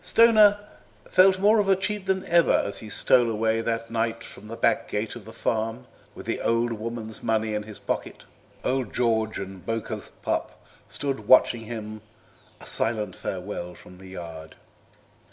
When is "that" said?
3.60-3.90